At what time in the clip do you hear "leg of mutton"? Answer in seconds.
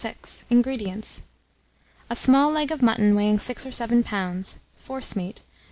2.49-3.13